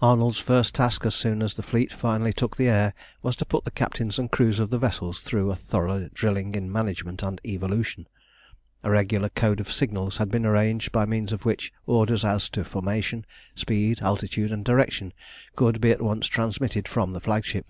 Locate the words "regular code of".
8.90-9.70